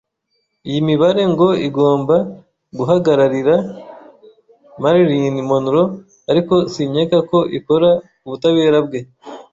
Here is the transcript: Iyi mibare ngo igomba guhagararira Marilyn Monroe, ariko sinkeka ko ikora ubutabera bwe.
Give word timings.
Iyi 0.67 0.79
mibare 0.87 1.23
ngo 1.33 1.47
igomba 1.67 2.15
guhagararira 2.77 3.55
Marilyn 4.81 5.35
Monroe, 5.49 5.91
ariko 6.31 6.53
sinkeka 6.73 7.17
ko 7.29 7.39
ikora 7.57 7.89
ubutabera 8.25 8.79
bwe. 8.87 8.99